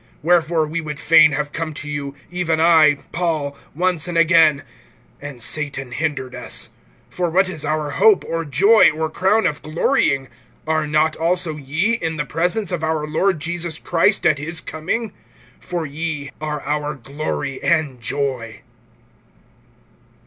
(18)Wherefore 0.25 0.67
we 0.67 0.81
would 0.81 0.97
fain 0.97 1.33
have 1.33 1.51
come 1.51 1.75
to 1.75 1.87
you, 1.87 2.15
even 2.31 2.59
I, 2.59 2.95
Paul, 3.11 3.55
once 3.75 4.07
and 4.07 4.17
again; 4.17 4.63
and 5.21 5.39
Satan 5.39 5.91
hindered 5.91 6.33
us. 6.33 6.71
(19)For 7.11 7.31
what 7.31 7.47
is 7.47 7.63
our 7.63 7.91
hope, 7.91 8.25
or 8.27 8.43
joy, 8.43 8.89
or 8.89 9.11
crown 9.11 9.45
of 9.45 9.61
glorying? 9.61 10.27
Are 10.65 10.87
not 10.87 11.15
also 11.17 11.55
ye, 11.55 11.93
in 11.93 12.17
the 12.17 12.25
presence 12.25 12.71
of 12.71 12.83
our 12.83 13.05
Lord 13.05 13.39
Jesus 13.39 13.77
Christ 13.77 14.25
at 14.25 14.39
his 14.39 14.59
coming? 14.59 15.13
(20)For 15.61 15.85
ye 15.93 16.31
are 16.41 16.61
our 16.63 16.95
glory 16.95 17.61
and 17.61 18.01
joy. 18.01 18.61